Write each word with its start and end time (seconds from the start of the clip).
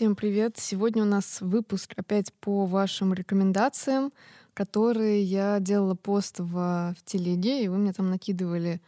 Всем 0.00 0.16
привет! 0.16 0.56
Сегодня 0.56 1.02
у 1.02 1.06
нас 1.06 1.42
выпуск 1.42 1.92
опять 1.94 2.32
по 2.40 2.64
вашим 2.64 3.12
рекомендациям, 3.12 4.14
которые 4.54 5.22
я 5.22 5.60
делала 5.60 5.94
пост 5.94 6.36
в, 6.38 6.94
в 6.98 7.04
телеге, 7.04 7.62
и 7.62 7.68
вы 7.68 7.76
мне 7.76 7.92
там 7.92 8.08
накидывали 8.08 8.80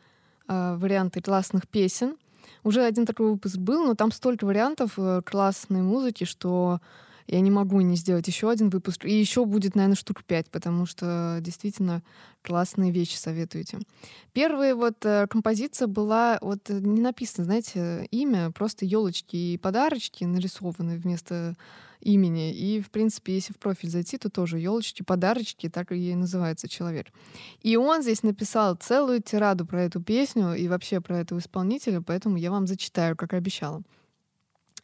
э, 0.48 0.76
варианты 0.78 1.20
классных 1.20 1.68
песен. 1.68 2.16
Уже 2.64 2.82
один 2.82 3.04
такой 3.04 3.30
выпуск 3.30 3.58
был, 3.58 3.84
но 3.84 3.94
там 3.94 4.10
столько 4.10 4.46
вариантов 4.46 4.92
э, 4.96 5.20
классной 5.22 5.82
музыки, 5.82 6.24
что 6.24 6.80
я 7.26 7.40
не 7.40 7.50
могу 7.50 7.80
не 7.80 7.96
сделать 7.96 8.26
еще 8.26 8.50
один 8.50 8.70
выпуск. 8.70 9.04
И 9.04 9.12
еще 9.12 9.44
будет, 9.44 9.74
наверное, 9.74 9.96
штук 9.96 10.24
пять, 10.24 10.50
потому 10.50 10.86
что 10.86 11.38
действительно 11.40 12.02
классные 12.42 12.90
вещи 12.90 13.16
советуете. 13.16 13.78
Первая 14.32 14.74
вот 14.74 15.04
э, 15.04 15.26
композиция 15.28 15.86
была, 15.88 16.38
вот 16.40 16.68
э, 16.70 16.80
не 16.80 17.00
написано, 17.00 17.44
знаете, 17.44 18.06
имя, 18.10 18.50
просто 18.50 18.84
елочки 18.84 19.36
и 19.36 19.58
подарочки 19.58 20.24
нарисованы 20.24 20.98
вместо 20.98 21.56
имени. 22.02 22.52
И, 22.52 22.80
в 22.80 22.90
принципе, 22.90 23.34
если 23.34 23.52
в 23.52 23.58
профиль 23.58 23.88
зайти, 23.88 24.18
то 24.18 24.28
тоже 24.28 24.58
елочки, 24.58 25.02
подарочки, 25.02 25.68
так 25.68 25.92
и 25.92 26.14
называется 26.14 26.68
человек. 26.68 27.06
И 27.62 27.76
он 27.76 28.02
здесь 28.02 28.22
написал 28.22 28.74
целую 28.74 29.22
тираду 29.22 29.64
про 29.64 29.82
эту 29.82 30.02
песню 30.02 30.54
и 30.54 30.68
вообще 30.68 31.00
про 31.00 31.18
этого 31.18 31.38
исполнителя, 31.38 32.00
поэтому 32.00 32.36
я 32.36 32.50
вам 32.50 32.66
зачитаю, 32.66 33.16
как 33.16 33.32
обещала. 33.34 33.82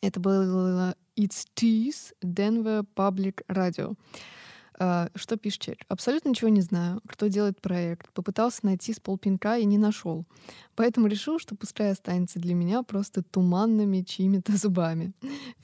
Это 0.01 0.21
было 0.21 0.95
It's 1.17 1.45
Tease 1.57 2.15
Denver 2.23 2.87
Public 2.95 3.45
Radio. 3.49 3.97
Uh, 4.79 5.11
что 5.17 5.37
пишет? 5.37 5.77
Абсолютно 5.89 6.29
ничего 6.29 6.49
не 6.51 6.61
знаю, 6.61 7.01
кто 7.09 7.27
делает 7.27 7.61
проект. 7.61 8.13
Попытался 8.13 8.61
найти 8.63 8.93
с 8.93 9.01
полпинка 9.01 9.59
и 9.59 9.65
не 9.65 9.77
нашел. 9.77 10.25
Поэтому 10.77 11.09
решил, 11.09 11.41
что 11.41 11.57
пускай 11.57 11.91
останется 11.91 12.39
для 12.39 12.55
меня 12.55 12.85
просто 12.85 13.25
туманными 13.25 14.03
чьими-то 14.03 14.53
зубами. 14.57 15.15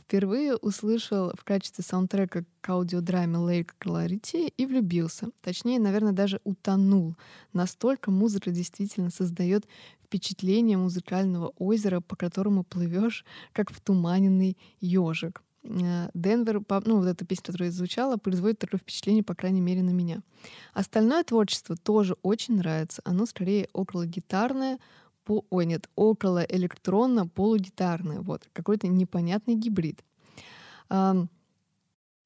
Впервые 0.01 0.57
услышал 0.57 1.33
в 1.39 1.45
качестве 1.45 1.85
саундтрека 1.85 2.45
к 2.61 2.69
аудиодраме 2.69 3.37
Lake 3.37 3.71
Clarity 3.81 4.53
и 4.57 4.67
влюбился. 4.67 5.29
Точнее, 5.43 5.79
наверное, 5.79 6.13
даже 6.13 6.41
утонул. 6.43 7.15
Настолько 7.53 8.11
музыка 8.11 8.51
действительно 8.51 9.11
создает 9.11 9.65
впечатление 10.15 10.77
музыкального 10.77 11.53
озера, 11.59 12.01
по 12.01 12.15
которому 12.15 12.63
плывешь, 12.63 13.25
как 13.53 13.73
в 13.73 13.81
туманенный 13.81 14.57
ежик. 14.81 15.43
Э, 15.65 16.09
Денвер, 16.15 16.63
ну 16.87 16.99
вот 16.99 17.07
эта 17.07 17.25
песня, 17.27 17.47
которая 17.47 17.73
звучала, 17.73 18.17
производит 18.17 18.61
такое 18.61 18.79
впечатление, 18.79 19.25
по 19.25 19.35
крайней 19.35 19.61
мере, 19.61 19.83
на 19.83 19.91
меня. 19.91 20.21
Остальное 20.73 21.25
творчество 21.25 21.77
тоже 21.77 22.17
очень 22.23 22.57
нравится. 22.59 23.03
Оно 23.05 23.27
скорее 23.27 23.69
около 23.73 24.07
гитарное, 24.07 24.79
по... 25.25 25.45
ой, 25.51 25.67
нет, 25.67 25.89
около 25.97 26.45
электронно 26.45 27.27
полугитарное. 27.27 28.21
Вот, 28.21 28.49
какой-то 28.53 28.87
непонятный 28.87 29.57
гибрид. 29.57 30.05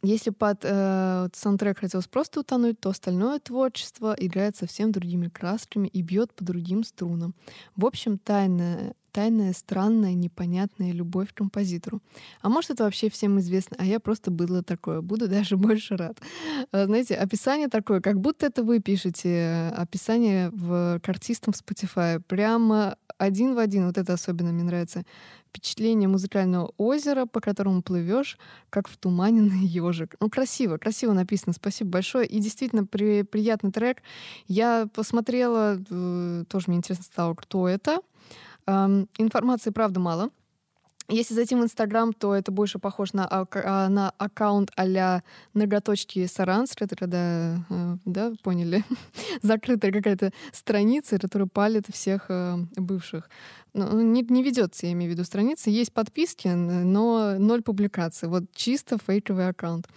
Если 0.02 0.30
под 0.30 0.60
э, 0.62 1.28
саундтрек 1.32 1.80
хотелось 1.80 2.06
просто 2.06 2.40
утонуть, 2.40 2.78
то 2.78 2.90
остальное 2.90 3.40
творчество 3.40 4.14
играет 4.16 4.56
совсем 4.56 4.92
другими 4.92 5.28
красками 5.28 5.88
и 5.88 6.02
бьет 6.02 6.32
по 6.34 6.44
другим 6.44 6.84
струнам. 6.84 7.34
В 7.74 7.84
общем, 7.84 8.16
тайная, 8.18 8.94
тайная, 9.10 9.52
странная, 9.52 10.14
непонятная 10.14 10.92
любовь 10.92 11.32
к 11.32 11.38
композитору. 11.38 12.00
А 12.42 12.48
может, 12.48 12.70
это 12.70 12.84
вообще 12.84 13.10
всем 13.10 13.40
известно, 13.40 13.76
а 13.80 13.84
я 13.84 13.98
просто 13.98 14.30
было 14.30 14.62
такое. 14.62 15.00
Буду 15.00 15.26
даже 15.36 15.56
больше 15.56 15.96
рад. 15.96 16.18
Э, 16.70 16.86
знаете, 16.86 17.16
описание 17.16 17.66
такое, 17.66 18.00
как 18.00 18.20
будто 18.20 18.46
это 18.46 18.62
вы 18.62 18.78
пишете 18.78 19.72
описание 19.76 20.50
в 20.50 21.00
к 21.00 21.08
артистам 21.08 21.52
в 21.52 21.56
Spotify. 21.56 22.20
Прямо 22.20 22.96
один 23.18 23.54
в 23.54 23.58
один. 23.58 23.86
Вот 23.86 23.98
это 23.98 24.12
особенно 24.12 24.52
мне 24.52 24.62
нравится. 24.62 25.02
Впечатление 25.58 26.08
музыкального 26.08 26.72
озера, 26.78 27.26
по 27.26 27.40
которому 27.40 27.82
плывешь, 27.82 28.38
как 28.70 28.86
в 28.86 28.96
туманенный 28.96 29.58
ежик. 29.66 30.14
Ну, 30.20 30.30
красиво, 30.30 30.78
красиво 30.78 31.12
написано. 31.12 31.52
Спасибо 31.52 31.90
большое. 31.90 32.28
И 32.28 32.38
действительно 32.38 32.86
при, 32.86 33.22
приятный 33.22 33.72
трек. 33.72 33.98
Я 34.46 34.88
посмотрела, 34.94 35.82
э, 35.90 36.44
тоже 36.48 36.66
мне 36.68 36.76
интересно 36.76 37.04
стало, 37.04 37.34
кто 37.34 37.66
это. 37.66 38.02
Эм, 38.66 39.08
информации, 39.18 39.70
правда, 39.70 39.98
мало. 39.98 40.30
Если 41.10 41.32
зайти 41.32 41.54
в 41.54 41.62
Инстаграм, 41.62 42.12
то 42.12 42.34
это 42.34 42.52
больше 42.52 42.78
похоже 42.78 43.12
на, 43.14 43.26
а, 43.30 43.88
на 43.88 44.10
аккаунт 44.18 44.70
а-ля 44.76 45.22
ноготочки 45.54 46.26
Саранск. 46.26 46.82
Это 46.82 46.96
когда, 46.96 47.64
э, 47.70 47.96
да, 48.04 48.32
поняли, 48.42 48.84
закрытая 49.42 49.90
какая-то 49.90 50.32
страница, 50.52 51.18
которая 51.18 51.48
палит 51.48 51.86
всех 51.90 52.26
э, 52.28 52.56
бывших. 52.76 53.30
Ну, 53.72 54.02
не, 54.02 54.22
не 54.22 54.42
ведется, 54.42 54.84
я 54.84 54.92
имею 54.92 55.10
в 55.10 55.14
виду, 55.14 55.24
страница. 55.24 55.70
Есть 55.70 55.94
подписки, 55.94 56.48
но 56.48 57.38
ноль 57.38 57.62
публикаций. 57.62 58.28
Вот 58.28 58.44
чисто 58.54 58.98
фейковый 58.98 59.48
аккаунт. 59.48 59.88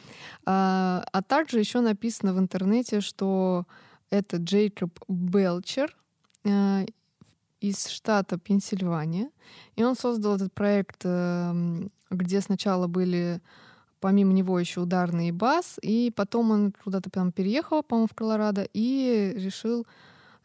А, 0.45 1.03
а 1.11 1.21
также 1.21 1.59
еще 1.59 1.81
написано 1.81 2.33
в 2.33 2.39
интернете, 2.39 3.01
что 3.01 3.65
это 4.11 4.37
Джейкоб 4.37 4.97
Белчер, 5.09 5.93
э, 6.45 6.85
из 7.61 7.87
штата 7.87 8.37
Пенсильвания. 8.37 9.29
И 9.77 9.83
он 9.83 9.95
создал 9.95 10.35
этот 10.35 10.51
проект, 10.51 11.01
эм, 11.03 11.91
где 12.09 12.41
сначала 12.41 12.87
были 12.87 13.39
помимо 14.01 14.33
него 14.33 14.59
еще 14.59 14.81
ударный 14.81 15.29
и 15.29 15.31
бас, 15.31 15.77
и 15.81 16.11
потом 16.13 16.51
он 16.51 16.73
куда-то 16.83 17.09
там 17.09 17.31
переехал, 17.31 17.83
по-моему, 17.83 18.07
в 18.11 18.15
Колорадо, 18.15 18.67
и 18.73 19.31
решил 19.35 19.85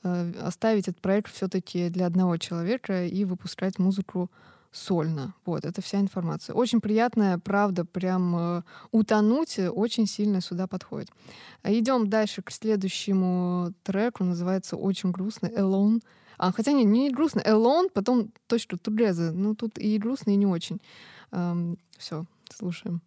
э, 0.05 0.33
оставить 0.43 0.89
этот 0.89 1.01
проект 1.01 1.33
все-таки 1.33 1.89
для 1.89 2.07
одного 2.07 2.37
человека 2.37 3.07
и 3.07 3.25
выпускать 3.25 3.79
музыку 3.79 4.31
сольно. 4.73 5.35
Вот, 5.47 5.65
это 5.65 5.81
вся 5.81 6.01
информация. 6.01 6.55
Очень 6.55 6.83
приятная, 6.83 7.39
правда, 7.39 7.87
прям 7.87 8.37
э, 8.37 8.63
утонуть 8.93 9.59
очень 9.59 10.07
сильно 10.07 10.43
сюда 10.43 10.67
подходит. 10.67 11.09
Идем 11.65 12.11
дальше 12.11 12.43
к 12.43 12.51
следующему 12.51 13.73
треку, 13.83 14.23
называется 14.23 14.77
«Очень 14.77 15.13
грустно», 15.13 15.47
«Alone», 15.47 16.03
а, 16.39 16.53
хотя 16.53 16.73
не, 16.73 16.85
не 16.85 17.11
грустно. 17.11 17.41
Alone, 17.41 17.91
потом 17.93 18.33
точка 18.47 18.77
together. 18.77 19.33
Ну, 19.33 19.55
тут 19.55 19.79
и 19.79 19.99
грустно, 19.99 20.31
и 20.31 20.37
не 20.37 20.47
очень. 20.47 20.81
Эм, 21.33 21.79
все, 21.99 22.25
слушаем. 22.51 23.01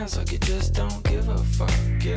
hands 0.00 0.16
like 0.16 0.32
you 0.32 0.38
just 0.38 0.72
don't 0.72 1.04
give 1.04 1.28
a 1.28 1.36
fuck, 1.36 1.70
yeah. 2.02 2.16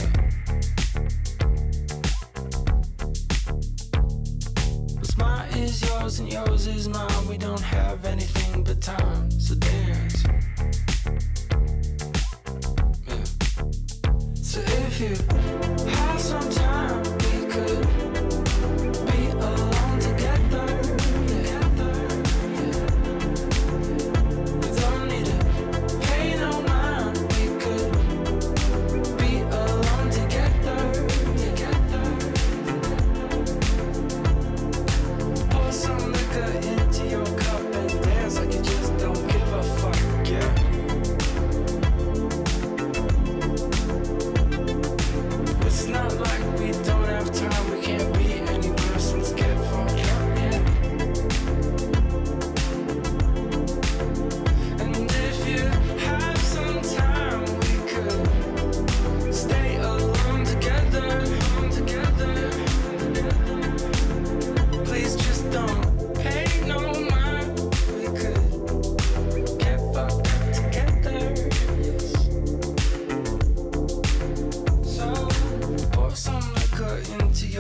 What's 4.95 5.18
mine 5.18 5.50
is 5.57 5.81
yours 5.81 6.19
and 6.19 6.31
yours 6.31 6.68
is 6.68 6.88
mine. 6.88 7.27
We 7.27 7.38
don't 7.38 7.59
have 7.59 8.06
anything 8.06 8.63
but 8.63 8.81
time, 8.81 9.30
so 9.31 9.56
dance. 9.56 10.24
Yeah. 13.06 13.24
So 14.35 14.62
if 14.62 15.01
you 15.01 15.89
have 15.89 16.21
some 16.21 16.50
time. 16.51 17.03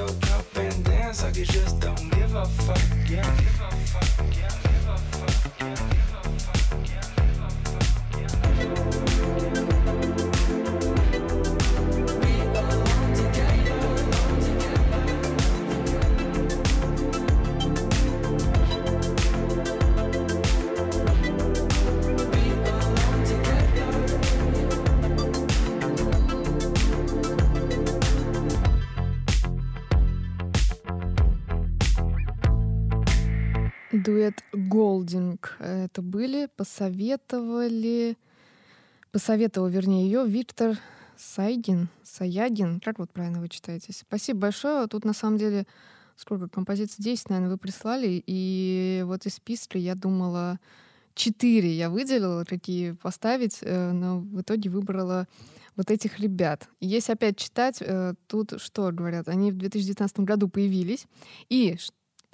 up 0.09 0.55
and 0.55 0.83
dance 0.83 1.23
like 1.23 1.35
you 1.37 1.45
just 1.45 1.79
don't 1.79 2.09
give 2.11 2.35
a 2.35 2.45
fuck. 2.45 2.77
Yeah, 3.09 3.23
give 3.37 3.61
a 3.61 3.71
fuck. 3.87 4.37
Yeah. 4.37 4.62
Посоветовали, 36.83 38.17
посоветовал, 39.11 39.67
вернее, 39.67 40.05
ее 40.05 40.25
Виктор 40.27 40.77
Сайдин, 41.15 41.87
Саядин, 42.03 42.81
как 42.81 42.99
вот 42.99 43.09
правильно 43.11 43.39
вы 43.39 43.47
читаете. 43.47 43.93
Спасибо 43.93 44.39
большое. 44.39 44.87
Тут 44.87 45.05
на 45.05 45.13
самом 45.13 45.37
деле 45.37 45.65
сколько 46.17 46.49
композиций? 46.49 47.01
10, 47.01 47.29
наверное, 47.29 47.51
вы 47.51 47.57
прислали. 47.57 48.21
И 48.27 49.01
вот 49.05 49.25
из 49.25 49.35
списка 49.35 49.77
я 49.77 49.95
думала, 49.95 50.59
4 51.15 51.73
я 51.73 51.89
выделила, 51.89 52.43
какие 52.43 52.91
поставить, 52.91 53.59
э, 53.61 53.91
но 53.93 54.19
в 54.19 54.41
итоге 54.41 54.69
выбрала 54.69 55.27
вот 55.77 55.89
этих 55.89 56.19
ребят. 56.19 56.67
Если 56.81 57.13
опять 57.13 57.37
читать, 57.37 57.77
э, 57.79 58.13
тут 58.27 58.61
что 58.61 58.91
говорят? 58.91 59.29
Они 59.29 59.53
в 59.53 59.57
2019 59.57 60.19
году 60.19 60.49
появились 60.49 61.07
и 61.47 61.77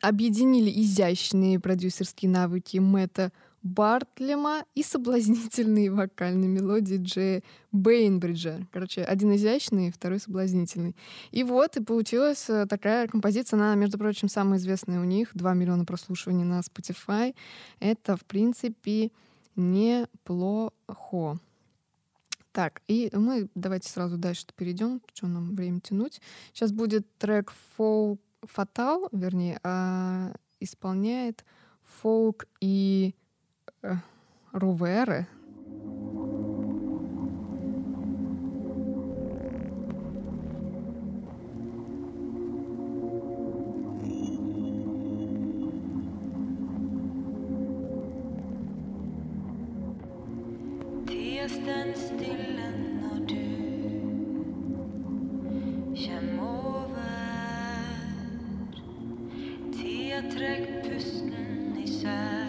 объединили 0.02 0.72
изящные 0.82 1.60
продюсерские 1.60 2.32
навыки 2.32 2.78
Мэтта 2.78 3.32
Бартлема 3.62 4.64
и 4.74 4.84
соблазнительные 4.84 5.92
вокальные 5.92 6.48
мелодии 6.48 6.98
Джея 6.98 7.44
Бейнбриджа. 7.72 8.68
Короче, 8.72 9.04
один 9.04 9.36
изящный, 9.36 9.92
второй 9.92 10.20
соблазнительный. 10.20 10.96
И 11.32 11.44
вот, 11.44 11.78
и 11.78 11.84
получилась 11.84 12.50
э, 12.50 12.66
такая 12.68 13.08
композиция. 13.08 13.58
Она, 13.58 13.76
между 13.76 13.98
прочим, 13.98 14.30
самая 14.30 14.60
известная 14.60 15.02
у 15.02 15.04
них. 15.04 15.30
2 15.34 15.54
миллиона 15.54 15.86
прослушиваний 15.86 16.46
на 16.46 16.62
Spotify. 16.62 17.36
Это, 17.80 18.16
в 18.16 18.26
принципе, 18.26 19.12
неплохо. 19.56 21.40
Так, 22.52 22.82
и 22.88 23.12
мы 23.14 23.50
давайте 23.56 23.90
сразу 23.90 24.18
дальше 24.18 24.48
перейдем, 24.56 25.02
что 25.14 25.28
нам 25.28 25.56
время 25.56 25.82
тянуть. 25.82 26.20
Сейчас 26.54 26.72
будет 26.72 27.06
трек 27.18 27.54
Folk 27.78 28.20
Fatal, 28.42 29.08
вернее, 29.12 29.60
а 29.64 30.34
исполняет 30.60 31.46
фолк 31.84 32.46
и 32.60 33.14
rovere. 34.52 35.26
träckt 60.40 60.90
pusten 60.90 61.78
isär 61.86 62.49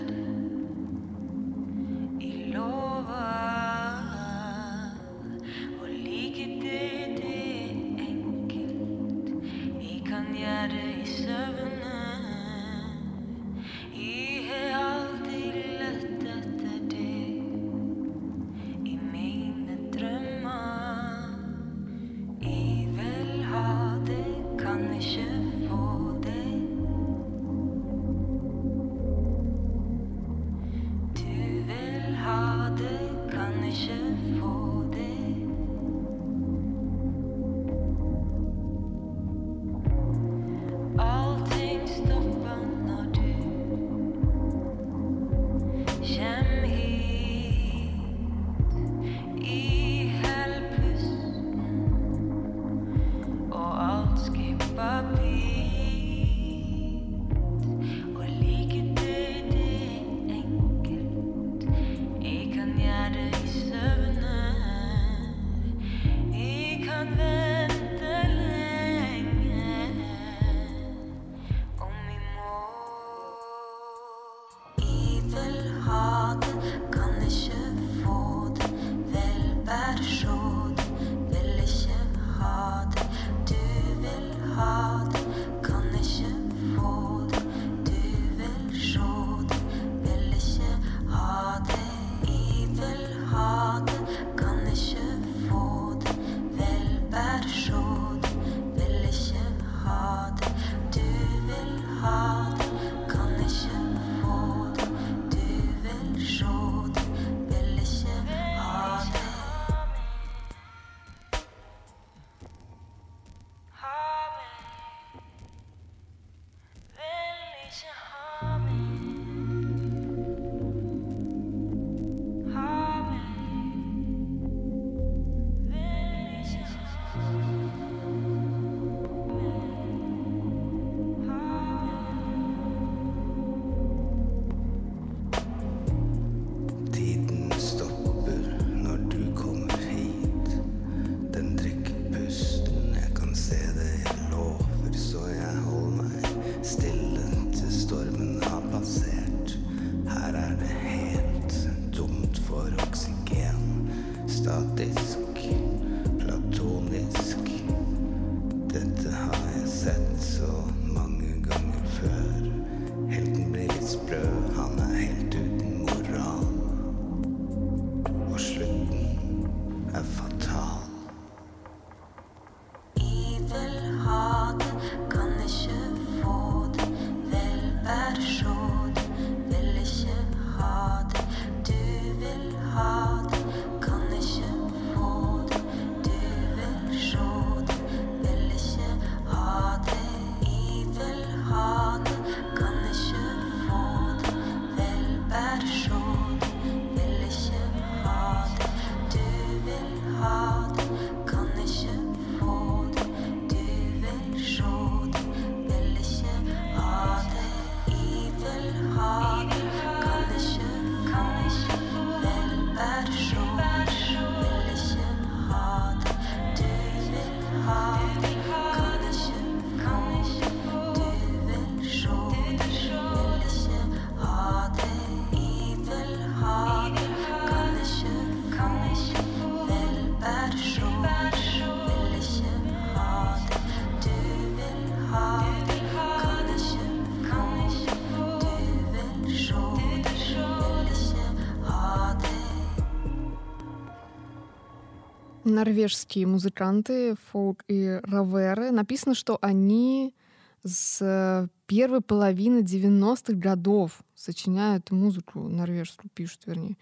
норвежские 245.51 246.27
музыканты, 246.27 247.15
фолк 247.31 247.65
и 247.69 248.01
раверы. 248.03 248.71
Написано, 248.71 249.15
что 249.15 249.39
они 249.41 250.15
с 250.63 251.49
первой 251.67 252.01
половины 252.01 252.61
90-х 252.61 253.35
годов 253.35 254.03
сочиняют 254.15 254.91
музыку 254.91 255.41
норвежскую, 255.41 256.11
пишут, 256.13 256.43
вернее, 256.47 256.77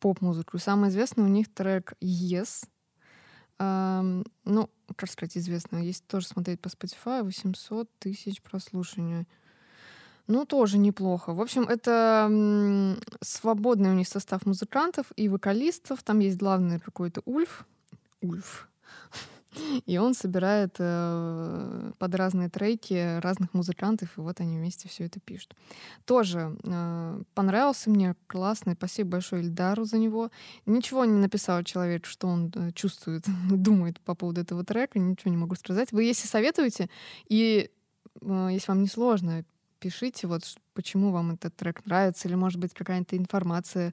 поп-музыку. 0.00 0.58
Самый 0.58 0.90
известный 0.90 1.24
у 1.24 1.28
них 1.28 1.52
трек 1.52 1.94
«Yes». 2.00 2.66
Эм, 3.58 4.24
ну, 4.44 4.68
как 4.96 5.08
сказать, 5.08 5.36
известно, 5.36 5.78
есть 5.78 6.06
тоже 6.06 6.26
смотреть 6.26 6.60
по 6.60 6.68
Spotify, 6.68 7.22
800 7.22 7.88
тысяч 7.98 8.42
прослушиваний. 8.42 9.26
Ну, 10.26 10.44
тоже 10.44 10.78
неплохо. 10.78 11.32
В 11.34 11.40
общем, 11.40 11.62
это 11.62 12.96
свободный 13.20 13.90
у 13.90 13.94
них 13.94 14.08
состав 14.08 14.46
музыкантов 14.46 15.06
и 15.16 15.28
вокалистов. 15.28 16.02
Там 16.02 16.20
есть 16.20 16.38
главный 16.38 16.80
какой-то 16.80 17.22
Ульф. 17.24 17.66
Ульф. 18.22 18.68
И 19.86 19.98
он 19.98 20.14
собирает 20.14 20.76
э, 20.78 21.92
под 21.98 22.14
разные 22.14 22.48
треки 22.48 23.20
разных 23.20 23.52
музыкантов, 23.52 24.16
и 24.16 24.20
вот 24.20 24.40
они 24.40 24.56
вместе 24.56 24.88
все 24.88 25.04
это 25.04 25.20
пишут. 25.20 25.54
Тоже 26.06 26.56
э, 26.64 27.22
понравился 27.34 27.90
мне, 27.90 28.16
классный. 28.26 28.74
Спасибо 28.74 29.10
большое 29.10 29.42
Ильдару 29.42 29.84
за 29.84 29.98
него. 29.98 30.30
Ничего 30.64 31.04
не 31.04 31.18
написал 31.18 31.62
человек, 31.64 32.06
что 32.06 32.28
он 32.28 32.50
э, 32.54 32.72
чувствует, 32.72 33.24
думает 33.50 34.00
по 34.00 34.14
поводу 34.14 34.40
этого 34.40 34.64
трека, 34.64 34.98
ничего 34.98 35.30
не 35.30 35.36
могу 35.36 35.54
сказать. 35.54 35.92
Вы, 35.92 36.04
если 36.04 36.26
советуете, 36.26 36.88
и 37.28 37.70
э, 38.22 38.48
если 38.50 38.68
вам 38.68 38.82
не 38.82 38.88
сложно, 38.88 39.44
пишите, 39.80 40.28
вот 40.28 40.42
почему 40.74 41.10
вам 41.10 41.32
этот 41.32 41.54
трек 41.56 41.84
нравится, 41.84 42.28
или, 42.28 42.36
может 42.36 42.58
быть, 42.58 42.72
какая-то 42.72 43.16
информация 43.16 43.92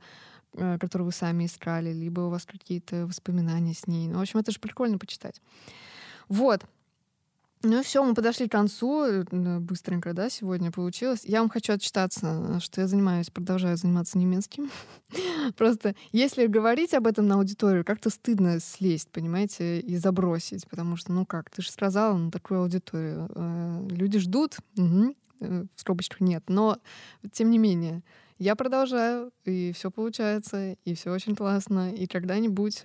которую 0.53 1.05
вы 1.05 1.11
сами 1.11 1.45
искали, 1.45 1.93
либо 1.93 2.21
у 2.21 2.29
вас 2.29 2.45
какие-то 2.45 3.05
воспоминания 3.05 3.73
с 3.73 3.87
ней. 3.87 4.07
Ну, 4.07 4.17
в 4.17 4.21
общем, 4.21 4.39
это 4.39 4.51
же 4.51 4.59
прикольно 4.59 4.97
почитать. 4.97 5.41
Вот. 6.27 6.65
Ну 7.61 7.81
и 7.81 7.83
все, 7.83 8.01
мы 8.05 8.13
подошли 8.13 8.47
к 8.47 8.53
концу. 8.53 9.03
Э, 9.03 9.59
быстренько, 9.59 10.13
да, 10.13 10.29
сегодня 10.29 10.71
получилось. 10.71 11.25
Я 11.25 11.41
вам 11.41 11.49
хочу 11.49 11.73
отчитаться, 11.73 12.57
что 12.61 12.79
я 12.79 12.87
занимаюсь, 12.87 13.29
продолжаю 13.29 13.75
заниматься 13.75 14.17
немецким. 14.17 14.71
Просто 15.57 15.93
если 16.13 16.47
говорить 16.47 16.93
об 16.93 17.05
этом 17.05 17.27
на 17.27 17.35
аудиторию, 17.35 17.83
как-то 17.83 18.09
стыдно 18.09 18.61
слезть, 18.61 19.09
понимаете, 19.09 19.81
и 19.81 19.97
забросить. 19.97 20.69
Потому 20.69 20.95
что, 20.95 21.11
ну 21.11 21.25
как, 21.25 21.49
ты 21.49 21.61
же 21.61 21.69
сказала 21.69 22.15
на 22.15 22.31
такую 22.31 22.61
аудиторию. 22.61 23.29
Э, 23.35 23.87
люди 23.89 24.19
ждут, 24.19 24.57
в 24.75 25.67
скобочках 25.75 26.21
нет. 26.21 26.43
Но, 26.47 26.77
тем 27.31 27.49
не 27.49 27.57
менее, 27.57 28.03
я 28.39 28.55
продолжаю, 28.55 29.31
и 29.43 29.73
все 29.73 29.91
получается, 29.91 30.77
и 30.85 30.93
все 30.95 31.11
очень 31.11 31.35
классно. 31.35 31.93
И 31.93 32.07
когда-нибудь, 32.07 32.83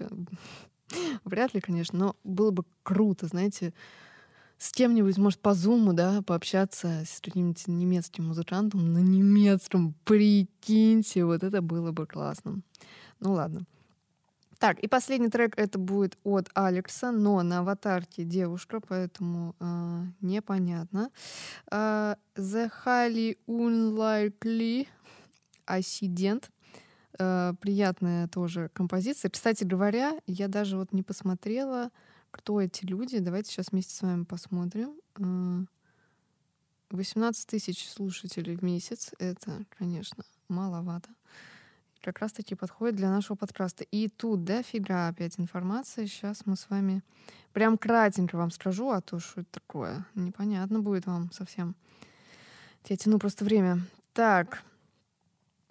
вряд 1.24 1.54
ли, 1.54 1.60
конечно, 1.60 1.98
но 1.98 2.16
было 2.24 2.50
бы 2.50 2.64
круто, 2.82 3.28
знаете, 3.28 3.72
с 4.58 4.72
кем-нибудь, 4.72 5.16
может, 5.16 5.40
по 5.40 5.54
зуму, 5.54 5.92
да, 5.92 6.22
пообщаться 6.22 7.04
с 7.06 7.20
каким-нибудь 7.20 7.68
немецким 7.68 8.28
музыкантом 8.28 8.92
на 8.92 8.98
немецком. 8.98 9.94
Прикиньте, 10.04 11.24
вот 11.24 11.42
это 11.44 11.62
было 11.62 11.92
бы 11.92 12.06
классно. 12.06 12.60
Ну 13.20 13.32
ладно. 13.32 13.64
Так, 14.58 14.78
и 14.80 14.88
последний 14.88 15.28
трек 15.28 15.54
это 15.58 15.78
будет 15.78 16.16
от 16.24 16.48
Алекса, 16.54 17.12
но 17.12 17.42
на 17.42 17.58
аватарке 17.58 18.24
девушка, 18.24 18.80
поэтому 18.80 19.54
э, 19.60 20.02
непонятно. 20.20 21.10
Э, 21.70 22.14
The 22.36 22.70
Highly 22.84 23.36
Unlikely 23.46 24.86
Асидент. 25.66 26.50
Э, 27.18 27.54
приятная 27.60 28.28
тоже 28.28 28.70
композиция. 28.72 29.30
Кстати 29.30 29.64
говоря, 29.64 30.18
я 30.26 30.48
даже 30.48 30.76
вот 30.76 30.92
не 30.92 31.02
посмотрела, 31.02 31.90
кто 32.30 32.60
эти 32.60 32.84
люди. 32.84 33.18
Давайте 33.18 33.52
сейчас 33.52 33.70
вместе 33.70 33.94
с 33.94 34.02
вами 34.02 34.24
посмотрим. 34.24 34.96
18 36.90 37.44
э, 37.44 37.48
тысяч 37.48 37.88
слушателей 37.88 38.56
в 38.56 38.62
месяц. 38.62 39.12
Это, 39.18 39.64
конечно, 39.78 40.24
маловато. 40.48 41.08
Как 42.02 42.18
раз 42.18 42.32
таки 42.32 42.54
подходит 42.54 42.96
для 42.96 43.08
нашего 43.08 43.36
подкаста. 43.36 43.84
И 43.84 44.08
тут 44.08 44.44
дофига 44.44 45.08
опять 45.08 45.38
информации. 45.38 46.06
Сейчас 46.06 46.44
мы 46.44 46.56
с 46.56 46.68
вами 46.68 47.02
прям 47.52 47.78
кратенько 47.78 48.36
вам 48.36 48.50
скажу, 48.50 48.90
а 48.90 49.00
то 49.00 49.20
что 49.20 49.40
это 49.42 49.52
такое. 49.52 50.04
Непонятно 50.14 50.80
будет 50.80 51.06
вам 51.06 51.30
совсем. 51.32 51.76
Я 52.86 52.96
тяну 52.96 53.18
просто 53.18 53.44
время. 53.44 53.80
Так, 54.12 54.62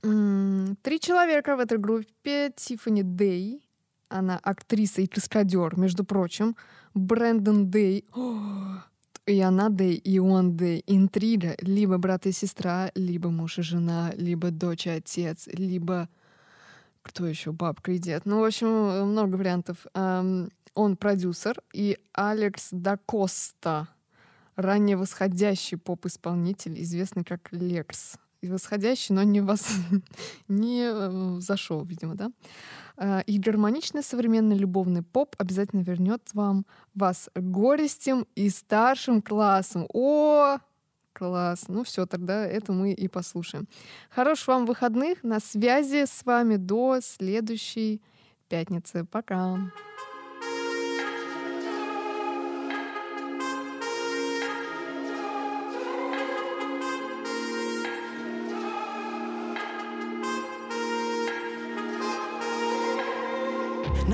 Три 0.03 0.99
человека 0.99 1.55
в 1.55 1.61
этой 1.61 1.77
группе. 1.77 2.51
Тиффани 2.53 3.03
Дэй, 3.03 3.65
она 4.09 4.37
актриса 4.37 5.01
и 5.01 5.07
каскадер, 5.07 5.79
между 5.79 6.03
прочим. 6.03 6.57
Брэндон 6.93 7.71
Дэй, 7.71 8.05
и 9.25 9.39
она 9.39 9.69
Дэй, 9.69 9.95
и 9.95 10.19
он 10.19 10.57
Дэй. 10.57 10.83
Интрига. 10.87 11.55
Либо 11.61 11.97
брат 11.97 12.25
и 12.25 12.33
сестра, 12.33 12.91
либо 12.95 13.29
муж 13.29 13.59
и 13.59 13.61
жена, 13.61 14.11
либо 14.17 14.51
дочь 14.51 14.87
и 14.87 14.89
отец, 14.89 15.47
либо... 15.47 16.09
Кто 17.01 17.25
еще? 17.25 17.53
Бабка 17.53 17.93
и 17.93 17.97
дед. 17.97 18.25
Ну, 18.25 18.39
в 18.39 18.45
общем, 18.45 18.67
много 19.09 19.35
вариантов. 19.35 19.85
Он 19.93 20.97
продюсер. 20.97 21.61
И 21.73 21.97
Алекс 22.13 22.69
Дакоста, 22.71 23.89
ранее 24.55 24.97
восходящий 24.97 25.77
поп-исполнитель, 25.77 26.81
известный 26.81 27.23
как 27.25 27.51
Лекс 27.51 28.17
восходящий, 28.49 29.13
но 29.15 29.23
не, 29.23 29.41
вас, 29.41 29.67
не 30.47 30.84
э, 30.84 31.39
зашел, 31.39 31.84
видимо, 31.84 32.15
да. 32.15 32.32
Э, 32.97 33.21
и 33.25 33.39
гармоничный 33.39 34.03
современный 34.03 34.58
любовный 34.58 35.03
поп 35.03 35.36
обязательно 35.38 35.82
вернет 35.82 36.21
вам 36.34 36.65
вас 36.95 37.29
горестем 37.36 38.25
и 38.36 38.49
старшим 38.49 39.21
классом. 39.21 39.88
О, 39.93 40.58
класс! 41.13 41.65
Ну 41.67 41.84
все, 41.84 42.06
тогда 42.06 42.45
это 42.45 42.71
мы 42.71 42.91
и 42.91 43.08
послушаем. 43.08 43.67
Хороших 44.10 44.47
вам 44.47 44.65
выходных. 44.65 45.23
На 45.23 45.39
связи 45.39 46.06
с 46.06 46.25
вами 46.25 46.58
до 46.58 46.99
следующей 47.01 48.01
пятницы. 48.47 49.06
Пока! 49.06 49.71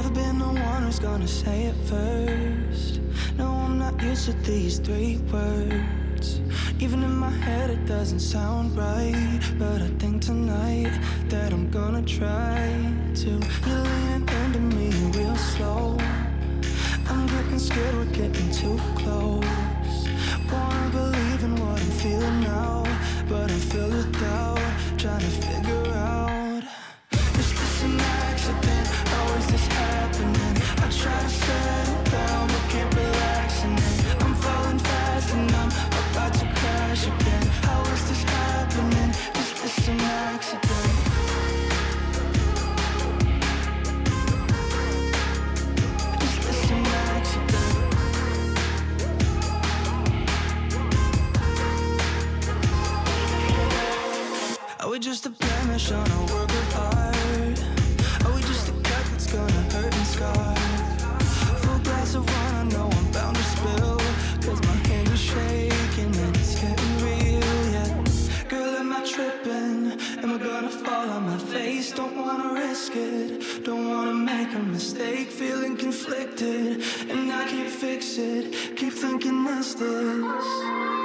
Never 0.10 0.22
been 0.22 0.39
the 0.39 0.45
one 0.45 0.84
who's 0.84 0.98
gonna 0.98 1.28
say 1.28 1.65
it 1.65 1.76
first. 1.86 3.00
No, 3.38 3.48
I'm 3.48 3.78
not 3.78 4.02
used 4.02 4.26
to 4.26 4.34
these 4.34 4.80
three 4.80 5.17
words. 5.32 6.41
Even 6.80 7.04
in 7.04 7.15
my 7.15 7.30
head, 7.30 7.69
it 7.69 7.86
doesn't 7.86 8.19
sound 8.19 8.76
right. 8.76 9.39
But 9.60 9.82
I 9.82 9.88
think 10.00 10.24
tonight 10.24 10.91
that 11.28 11.54
I'm 11.54 11.69
gonna 11.69 12.02
try 12.02 12.91
to. 13.15 13.30
You're 13.67 13.84
leaning 13.91 14.30
into 14.45 14.60
me 14.60 14.89
real 15.15 15.36
slow. 15.36 15.98
I'm 17.08 17.28
getting 17.28 17.60
scared, 17.60 17.93
we're 17.93 18.06
getting 18.06 18.52
too 18.52 18.80
close. 18.95 19.49
Mistake. 75.30 75.50
Feeling 75.50 75.78
conflicted 75.78 76.82
and 77.10 77.32
I 77.32 77.46
can't 77.48 77.70
fix 77.70 78.18
it. 78.18 78.78
Keep 78.78 78.94
thinking, 78.94 79.46
is 79.48 79.76
this? 79.76 80.99